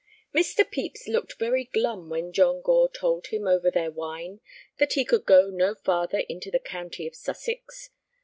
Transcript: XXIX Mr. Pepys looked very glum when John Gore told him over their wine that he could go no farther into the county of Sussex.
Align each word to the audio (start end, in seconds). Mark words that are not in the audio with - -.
XXIX 0.33 0.39
Mr. 0.39 0.71
Pepys 0.71 1.07
looked 1.07 1.37
very 1.39 1.65
glum 1.65 2.09
when 2.09 2.33
John 2.33 2.63
Gore 2.63 2.89
told 2.89 3.27
him 3.27 3.45
over 3.45 3.69
their 3.69 3.91
wine 3.91 4.39
that 4.79 4.93
he 4.93 5.05
could 5.05 5.25
go 5.27 5.51
no 5.51 5.75
farther 5.75 6.21
into 6.27 6.49
the 6.49 6.57
county 6.57 7.05
of 7.05 7.13
Sussex. 7.15 7.91